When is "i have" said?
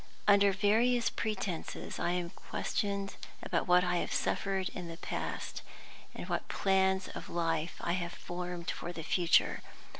3.83-4.11, 7.81-8.13